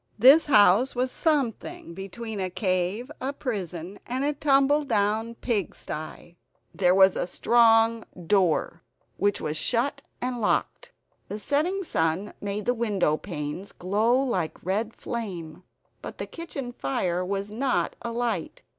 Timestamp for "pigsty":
5.41-6.37